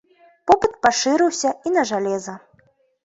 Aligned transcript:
Попыт 0.51 0.73
пашырыўся 0.87 1.49
і 1.69 1.75
на 1.79 1.87
жалеза. 1.91 2.35